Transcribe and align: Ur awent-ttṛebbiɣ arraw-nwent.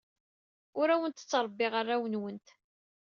Ur 0.79 0.87
awent-ttṛebbiɣ 0.89 1.73
arraw-nwent. 1.79 2.47